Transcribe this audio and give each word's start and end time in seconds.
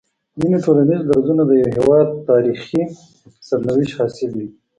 ځيني 0.39 0.57
ټولنيز 0.65 1.01
درځونه 1.09 1.43
د 1.45 1.51
يوه 1.61 1.69
هيواد 1.77 2.07
د 2.13 2.17
تاريخي 2.29 2.81
سرنوشت 3.47 3.93
حاصل 3.99 4.31
وي 4.37 4.47